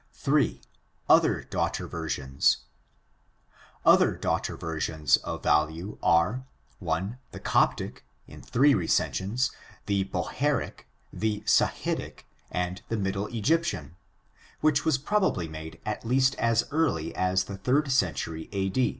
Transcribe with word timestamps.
3. 0.13 0.61
Other 1.07 1.43
daughter 1.43 1.85
versions.— 1.87 2.63
Other 3.85 4.15
daughter 4.15 4.57
versions 4.57 5.17
of 5.17 5.43
value 5.43 5.99
are(;) 6.01 6.43
the 7.31 7.39
Coptic, 7.39 8.03
in 8.25 8.41
three 8.41 8.73
recensions, 8.73 9.51
the 9.85 10.05
Bohairic, 10.05 10.87
the 11.13 11.41
Sahidic, 11.41 12.23
and 12.49 12.81
the 12.89 12.97
Middle 12.97 13.27
Egyptian, 13.27 13.95
which 14.59 14.83
was 14.85 14.97
probably 14.97 15.47
made 15.47 15.79
at 15.85 16.03
least 16.03 16.33
as 16.39 16.63
early 16.71 17.13
as 17.15 17.43
the 17.43 17.57
third 17.57 17.91
century 17.91 18.49
a. 18.51 18.69